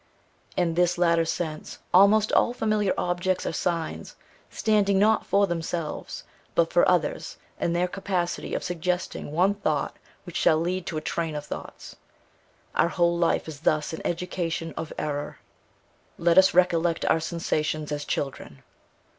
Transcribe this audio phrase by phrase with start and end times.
[0.57, 4.15] In this latter sense, almost all familiar objects are signs,
[4.49, 6.23] standing, not for themselves,
[6.55, 11.01] but for others, in their capacity of suggesting one thought which shall lead to a
[11.01, 11.97] train of thoughts.
[12.73, 15.37] Our whole life is thus an education of error.
[16.17, 18.63] Let us recollect our sensations as children.